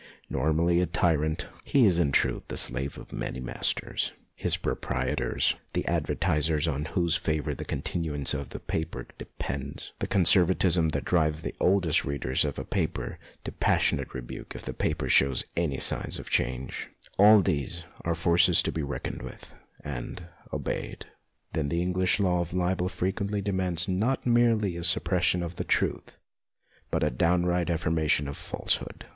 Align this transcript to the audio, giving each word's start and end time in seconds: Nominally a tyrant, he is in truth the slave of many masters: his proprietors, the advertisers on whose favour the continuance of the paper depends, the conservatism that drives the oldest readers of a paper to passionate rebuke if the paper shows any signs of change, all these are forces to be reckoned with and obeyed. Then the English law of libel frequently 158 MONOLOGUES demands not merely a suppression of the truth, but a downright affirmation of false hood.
Nominally 0.31 0.81
a 0.81 0.87
tyrant, 0.87 1.45
he 1.63 1.85
is 1.85 1.99
in 1.99 2.11
truth 2.11 2.41
the 2.47 2.57
slave 2.57 2.97
of 2.97 3.13
many 3.13 3.39
masters: 3.39 4.13
his 4.33 4.57
proprietors, 4.57 5.53
the 5.73 5.87
advertisers 5.87 6.67
on 6.67 6.85
whose 6.85 7.15
favour 7.17 7.53
the 7.53 7.63
continuance 7.65 8.33
of 8.33 8.49
the 8.49 8.57
paper 8.57 9.05
depends, 9.19 9.93
the 9.99 10.07
conservatism 10.07 10.89
that 10.89 11.05
drives 11.05 11.43
the 11.43 11.53
oldest 11.59 12.03
readers 12.03 12.43
of 12.43 12.57
a 12.57 12.65
paper 12.65 13.19
to 13.43 13.51
passionate 13.51 14.15
rebuke 14.15 14.55
if 14.55 14.65
the 14.65 14.73
paper 14.73 15.07
shows 15.07 15.43
any 15.55 15.77
signs 15.77 16.17
of 16.17 16.31
change, 16.31 16.89
all 17.19 17.41
these 17.43 17.85
are 18.03 18.15
forces 18.15 18.63
to 18.63 18.71
be 18.71 18.81
reckoned 18.81 19.21
with 19.21 19.53
and 19.83 20.25
obeyed. 20.51 21.05
Then 21.53 21.69
the 21.69 21.83
English 21.83 22.19
law 22.19 22.41
of 22.41 22.53
libel 22.53 22.89
frequently 22.89 23.41
158 23.43 23.53
MONOLOGUES 23.53 23.85
demands 23.85 24.25
not 24.25 24.25
merely 24.25 24.75
a 24.75 24.83
suppression 24.83 25.43
of 25.43 25.57
the 25.57 25.63
truth, 25.63 26.17
but 26.89 27.03
a 27.03 27.11
downright 27.11 27.69
affirmation 27.69 28.27
of 28.27 28.35
false 28.35 28.77
hood. 28.77 29.05